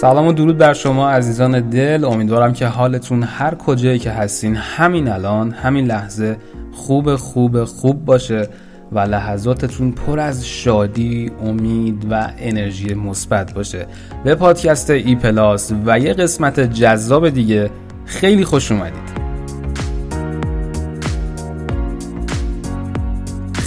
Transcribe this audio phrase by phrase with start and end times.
[0.00, 2.04] سلام و درود بر شما عزیزان دل.
[2.04, 6.36] امیدوارم که حالتون هر کجایی که هستین همین الان همین لحظه
[6.72, 8.48] خوب خوب خوب باشه
[8.92, 13.86] و لحظاتتون پر از شادی، امید و انرژی مثبت باشه.
[14.24, 17.70] به پادکست ای پلاس و یه قسمت جذاب دیگه
[18.04, 19.17] خیلی خوش اومدید.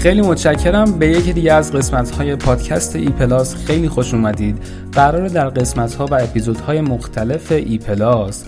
[0.02, 1.00] خیلی متشکرم.
[1.00, 4.58] به یکی دیگه از قسمت های پادکست ای پلاس خیلی خوش اومدید.
[4.92, 8.46] قرار در قسمت ها و اپیزودهای مختلف ای پلاس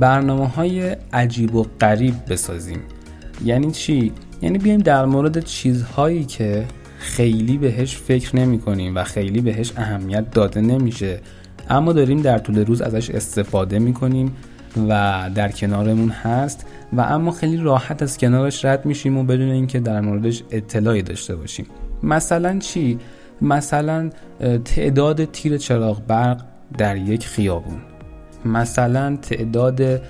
[0.00, 2.80] برنامه های عجیب و غریب بسازیم.
[3.44, 6.64] یعنی چی؟ یعنی بیایم در مورد چیزهایی که
[6.98, 11.20] خیلی بهش فکر نمی کنیم و خیلی بهش اهمیت داده نمیشه.
[11.70, 14.36] اما داریم در طول روز ازش استفاده می کنیم.
[14.88, 19.80] و در کنارمون هست و اما خیلی راحت از کنارش رد میشیم و بدون اینکه
[19.80, 21.66] در موردش اطلاعی داشته باشیم.
[22.02, 22.98] مثلا چی؟
[23.42, 24.10] مثلا
[24.64, 26.44] تعداد تیر چراغ برق
[26.78, 27.78] در یک خیابون.
[28.44, 30.02] مثلا تعداد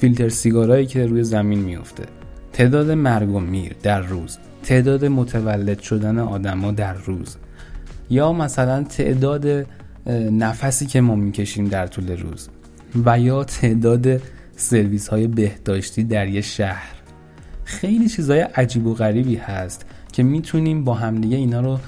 [0.00, 2.04] فیلتر سیگارایی که روی زمین میفته
[2.52, 4.38] تعداد مرگ و میر در روز.
[4.62, 7.36] تعداد متولد شدن آدما در روز.
[8.10, 9.66] یا مثلا تعداد
[10.30, 12.48] نفسی که ما می‌کشیم در طول روز.
[13.04, 14.22] و یا تعداد
[14.56, 16.94] سرویس های بهداشتی در یه شهر.
[17.64, 21.78] خیلی چیزهای عجیب و غریبی هست که می‌تونیم با همدیگه اینا رو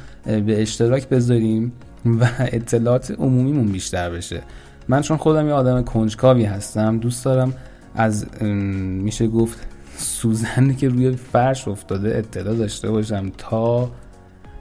[0.40, 1.72] به اشتراک بذاریم
[2.04, 4.42] و اطلاعات عمومیمون بیشتر بشه.
[4.88, 7.54] من چون خودم یه آدم کنجکاوی هستم دوست دارم
[7.94, 9.66] از میشه گفت
[9.96, 13.90] سوزنی که روی فرش افتاده اطلاع داشته باشم تا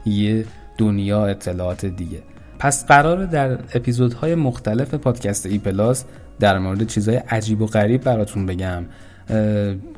[0.06, 0.44] یه
[0.78, 2.22] دنیا اطلاعات دیگه.
[2.58, 6.04] پس قرار در اپیزودهای مختلف پادکست ای پلاس
[6.42, 8.84] در مورد چیزهای عجیب و غریب براتون بگم.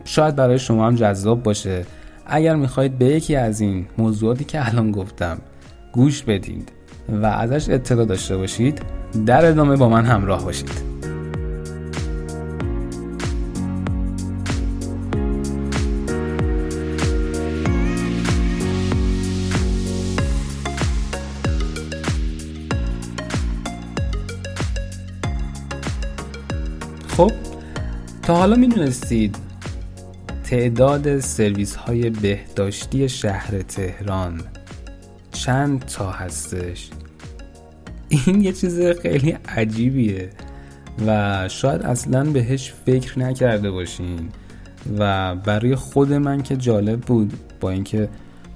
[0.05, 1.84] شاید برای شما هم جذاب باشه.
[2.27, 5.39] اگر می‌خواید به یکی از این موضوعاتی که الان گفتم
[5.92, 6.73] گوش بدید
[7.09, 8.83] و ازش اطلاع داشته باشید
[9.27, 10.94] در ادامه با من همراه باشید.
[28.27, 29.36] تا حالا می‌دونستید
[30.45, 34.40] تعداد سرویس های بهداشتی شهر تهران
[35.33, 36.90] چند تا هستش؟
[38.08, 40.30] این یه چیز خیلی عجیبیه
[41.07, 44.29] و شاید اصلا بهش فکر نکرده باشین
[44.98, 48.08] و برای خود من که جالب بود با اینکه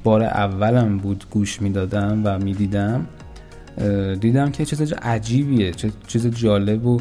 [0.04, 3.06] بار اولم بود گوش می‌دادم و می‌دیدم
[4.20, 5.72] دیدم که چیز عجیبیه
[6.06, 7.00] چیز جالب و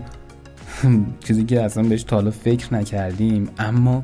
[1.26, 4.04] چیزی که اصلا بهش تا حالا فکر نکردیم اما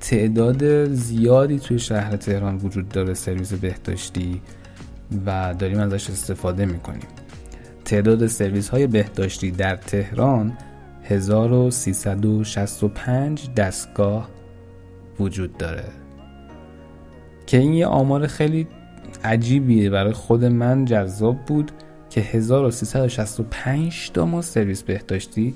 [0.00, 4.42] تعداد زیادی توی شهر تهران وجود داره سرویس بهداشتی
[5.26, 7.08] و داریم ازش استفاده می‌کنیم.
[7.84, 10.58] تعداد سرویس های بهداشتی در تهران
[11.04, 14.28] 1365 دستگاه
[15.20, 15.84] وجود داره.
[17.46, 18.66] که این یه آمار خیلی
[19.24, 19.90] عجیبیه.
[19.90, 21.72] برای خود من جذاب بود
[22.10, 25.54] که 1365 تا ما سرویس بهداشتی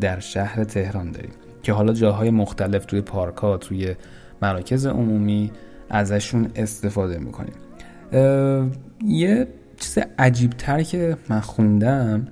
[0.00, 1.30] در شهر تهران داریم
[1.62, 3.94] که حالا جاهای مختلف توی پارک ها توی
[4.42, 5.50] مراکز عمومی
[5.90, 7.54] ازشون استفاده می‌کنیم.
[9.06, 12.28] یه چیز عجیب تر که من خوندم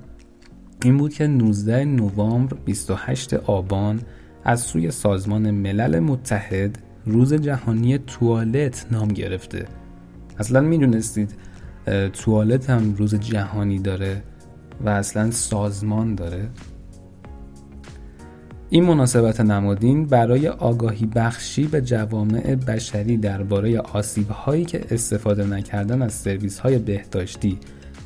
[0.85, 4.01] این بود که 19 نوامبر 28 آبان
[4.45, 9.67] از سوی سازمان ملل متحد روز جهانی توالت نام گرفته.
[10.39, 11.35] اصلا می‌دونستید
[12.13, 14.23] توالت هم روز جهانی داره
[14.85, 16.49] و اصلا سازمان داره.
[18.71, 26.03] این مناسبت نمادین برای آگاهی بخشی به جوامع بشری درباره آسیب هایی که استفاده نکردن
[26.03, 27.59] از سرویس های بهداشتی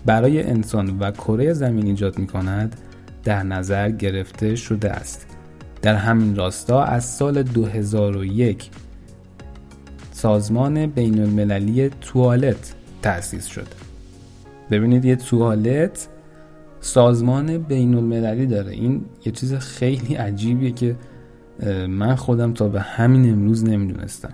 [0.06, 2.76] برای انسان و کره زمین ایجاد می کند
[3.24, 5.26] در نظر گرفته شده است.
[5.82, 8.70] در همین راستا از سال 2001
[10.12, 13.68] سازمان بین المللی توالت تأسیس شد.
[14.70, 16.08] ببینید یه توالت
[16.80, 18.72] سازمان بین المللی داره.
[18.72, 20.96] این یه چیز خیلی عجیبیه که
[21.88, 24.32] من خودم تا به همین امروز نمی‌دونستم.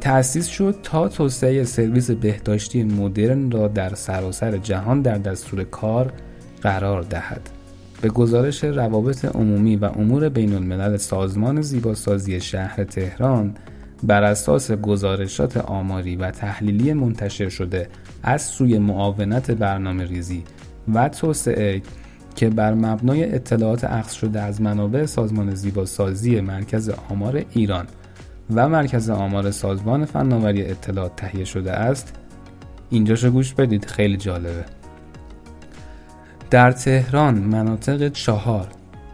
[0.00, 6.12] تأسیس شد تا توسعه سرویس بهداشتی مدرن را در سراسر جهان در دستور کار
[6.62, 7.50] قرار دهد.
[8.00, 13.54] به گزارش روابط عمومی و امور بین الملل سازمان زیباسازی شهر تهران
[14.06, 17.88] بر اساس گزارشات آماری و تحلیلی منتشر شده
[18.22, 20.44] از سوی معاونت برنامه ریزی
[20.94, 21.82] و توسعه
[22.36, 27.86] که بر مبنای اطلاعات اخذ شده از منابع سازمان زیباسازی مرکز آمار ایران
[28.54, 32.14] و مرکز آمار سازمان فناوری اطلاعات تهیه شده است.
[32.90, 34.64] اینجاشو گوش بدید خیلی جالبه.
[36.50, 38.68] در تهران مناطق چهار،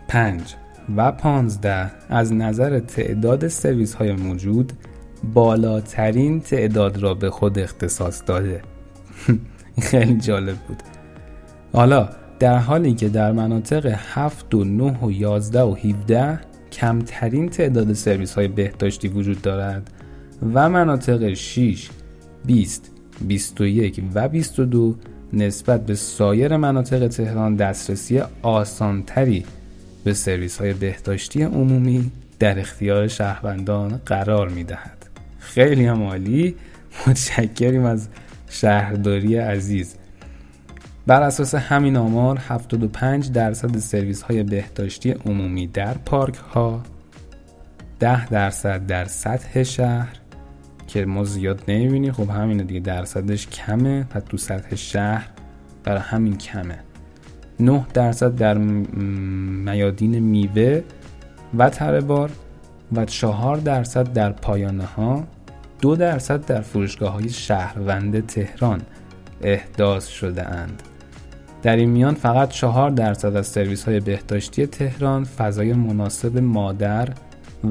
[0.09, 0.55] پنج
[0.97, 1.91] و پانزده.
[2.09, 4.73] از نظر تعداد سرویس های موجود
[5.35, 8.63] بالاترین تعداد را به خود اختصاص داده.
[9.91, 10.83] خیلی جالب بود.
[11.73, 12.09] حالا
[12.39, 16.41] در حالی که در مناطق 7 و 9 و 11 و 17
[16.73, 19.91] کمترین تعداد سرویس های بهداشتی وجود دارد
[20.55, 21.91] و مناطق 6
[22.47, 22.91] 20
[23.29, 24.97] 21 و 22
[25.33, 29.45] نسبت به سایر مناطق تهران دسترسی آسانتری
[30.05, 35.07] به سرویس های بهداشتی عمومی در اختیار شهروندان قرار می دهد.
[35.39, 36.57] خیلی هم عالی.
[37.07, 38.09] متشکریم از
[38.49, 39.95] شهرداری عزیز.
[41.07, 46.83] بر اساس همین آمار 75 درصد سرویس های بهداشتی عمومی در پارک ها
[48.01, 50.17] 10 درصد در سطح شهر
[50.87, 52.13] که ما زیاد نمی‌بینیم.
[52.13, 54.07] خب همینه دیگه درصدش کمه.
[54.15, 55.29] و تو سطح شهر
[55.85, 56.79] برای همین کمه.
[57.61, 60.83] 9 درصد در میادین میوه
[61.59, 62.29] و تره
[62.93, 65.25] و 4 درصد در پایانه ها
[65.81, 68.81] 2 درصد در فروشگاه های شهروند تهران
[69.43, 70.83] احداث شده اند.
[71.63, 77.09] در این میان فقط 4 درصد از سرویس های بهداشتی تهران فضای مناسب مادر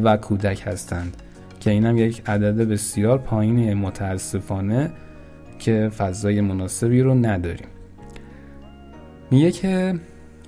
[0.04, 1.18] و کودک هستند
[1.60, 4.92] که اینم یک عدد بسیار پایین متاسفانه
[5.60, 7.68] که فضای مناسبی رو نداریم.
[9.32, 10.00] میگه که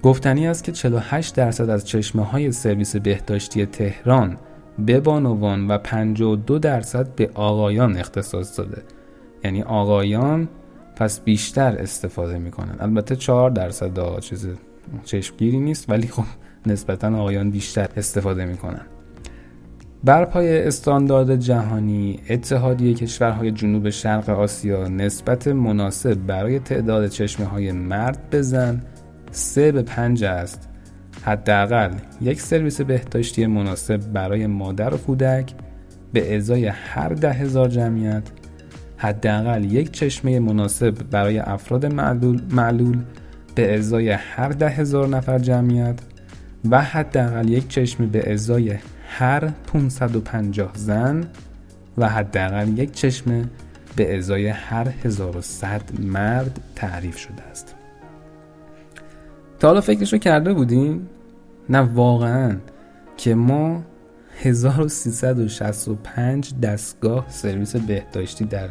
[0.04, 4.38] گفتنی است که 48 درصد از چشمه های سرویس بهداشتی تهران
[4.80, 8.84] به بانوان و 52 درصد به آقایان اختصاص داده.
[9.44, 10.50] یعنی آقایان
[10.96, 12.76] پس بیشتر استفاده می‌کنن.
[12.80, 14.48] البته 4 درصد چیز
[15.04, 16.24] چشمگیری نیست ولی خب
[16.66, 18.86] نسبتا آقایان بیشتر استفاده می‌کنن.
[20.04, 27.72] بر پای استاندارد جهانی اتحادیه کشورهای جنوب شرق آسیا نسبت مناسب برای تعداد چشمه های
[27.72, 28.82] مرد به زن
[29.32, 30.70] 3 به 5 است.
[31.24, 35.54] حداقل یک سرویس بهداشتی مناسب برای مادر و کودک
[36.14, 38.24] به ازای هر ده هزار جمعیت.
[38.98, 42.98] حداقل یک چشمه مناسب برای افراد معلول, معلول
[43.56, 46.00] به ازای هر ده هزار نفر جمعیت
[46.70, 48.78] و حداقل یک چشمه به ازای
[49.14, 51.28] هر 550 زن
[51.98, 53.46] و حداقل یک چشمه
[53.96, 57.76] به ازای هر 1100 مرد تعریف شده است.
[59.60, 61.10] تا حالا فکرشو کرده بودیم؟
[61.70, 62.58] نه واقعا
[63.18, 63.84] که ما
[64.40, 68.70] 1365 دستگاه سرویس بهداشتی در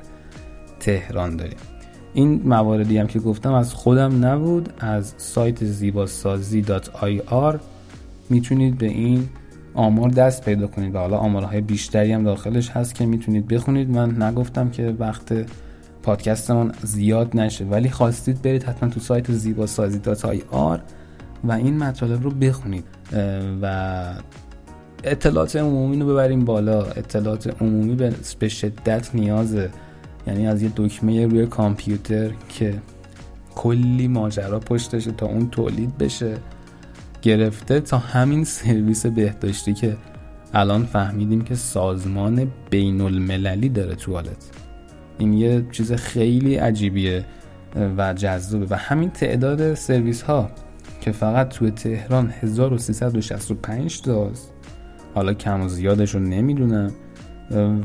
[0.80, 1.58] تهران داریم.
[2.14, 6.64] این مواردی هم که گفتم از خودم نبود از سایت زیباسازی
[7.26, 7.60] آر.
[8.30, 9.28] می‌تونید به این
[9.74, 13.90] آمار دست پیدا کنید و حالا آمارهای بیشتری هم داخلش هست که می‌تونید بخونید.
[13.90, 15.34] من نگفتم که وقت
[16.02, 20.00] پادکستمون زیاد نشه ولی خواستید برید حتما تو سایت زیباسازی
[20.50, 20.80] آر
[21.44, 22.84] و این مطالب رو بخونید.
[23.62, 24.14] و
[25.04, 26.82] اطلاعات عمومی رو ببریم بالا.
[26.82, 27.94] اطلاعات عمومی
[28.38, 29.70] به شدت نیازه
[30.26, 32.74] یعنی از یه دکمه روی کامپیوتر که
[33.54, 36.34] کلی ماجرا پشتشه تا اون تولید بشه.
[37.22, 39.96] گرفته تا همین سرویس بهداشتی که
[40.54, 44.50] الان فهمیدیم که سازمان بین المللی داره توالت
[45.18, 47.24] این یه چیز خیلی عجیبیه
[47.96, 50.50] و جذابه و همین تعداد سرویس ها
[51.00, 54.52] که فقط توی تهران 1365 تاست
[55.14, 56.92] حالا کم و زیادش رو نمی‌دونم.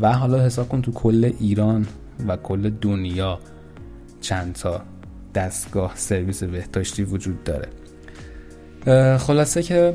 [0.02, 1.88] و حالا حساب کن تو کل ایران
[2.28, 3.40] و کل دنیا
[4.22, 4.82] چند تا
[5.36, 7.68] دستگاه سرویس بهداشتی وجود داره.
[9.18, 9.94] خلاصه که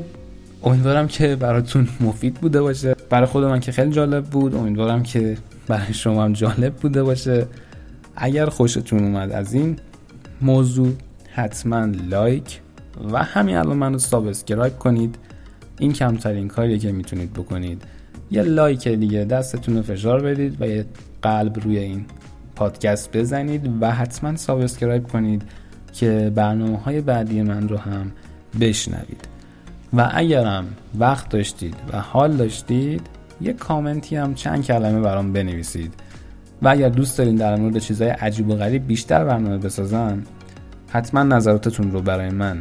[0.63, 2.95] امیدوارم که براتون مفید بوده باشه.
[3.09, 4.55] برای خود من که خیلی جالب بود.
[4.55, 7.47] امیدوارم که برای شما هم جالب بوده باشه.
[8.15, 9.75] اگر خوشتون اومد از این
[10.41, 10.93] موضوع
[11.33, 12.59] حتما لایک
[13.11, 15.15] و همین الان منو subscribe کنید.
[15.79, 17.83] این کمترین کاریه که می‌تونید بکنید.
[18.31, 20.85] یه like دیگه دستتون رو فشار بدید و یه
[21.21, 22.05] قلب روی این
[22.55, 25.41] پادکست بزنید و حتما subscribe کنید
[25.93, 28.11] که برنامه های بعدی من رو هم
[28.59, 29.27] بشنوید.
[29.93, 30.65] و اگرم
[30.99, 33.01] وقت داشتید و حال داشتید
[33.41, 35.93] یه کامنتی هم چند کلمه برام بنویسید.
[36.61, 40.23] و اگر دوست دارین در مورد چیزهای عجیب و غریب بیشتر برنامه بسازم
[40.87, 42.59] حتما نظراتتون رو برای من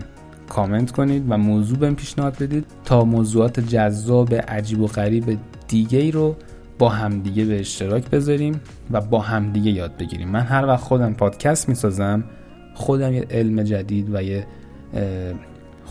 [0.49, 6.37] کامنت کنید و موضوع بهم پیشنهاد بدید تا موضوعات جذاب عجیب و غریب دیگه رو
[6.79, 10.29] با همدیگه به اشتراک بذاریم و با همدیگه یاد بگیریم.
[10.29, 12.25] من هر وقت خودم پادکست می‌سازم
[12.75, 14.47] خودم یه علم جدید و یه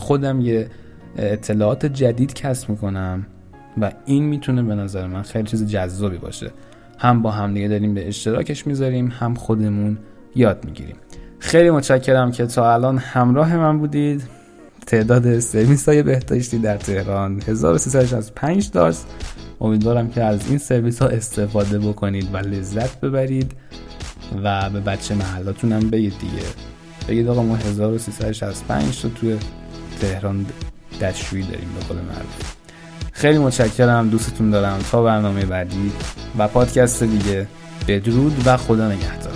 [0.00, 0.68] خودم یه
[1.16, 3.26] اطلاعات جدید کسب می‌کنم
[3.80, 6.50] و این می‌تونه به نظر من خیلی چیز جذابی باشه.
[6.98, 9.98] هم با همدیگه داریم به اشتراکش می‌ذاریم هم خودمون
[10.34, 10.96] یاد می‌گیریم.
[11.38, 14.22] خیلی متشکرم که تا الان همراه من بودید.
[14.86, 19.04] تعداد سرویس های بهداشتی در تهران 1365 داشت
[19.60, 23.52] امیدوارم که از این سرویس ها استفاده بکنید و لذت ببرید
[24.44, 26.42] و به بچه محلاتون هم بگید دیگه.
[27.08, 29.36] بگید آقا ما 1365 رو توی
[30.00, 30.46] تهران
[31.00, 32.54] دستشویی داریم به قول معروف.
[33.12, 34.78] خیلی متشکرم دوستتون دارم.
[34.90, 35.92] تا برنامه بعدی
[36.38, 37.46] و پادکست دیگه.
[37.88, 39.29] بدرود و خدا نگهدار.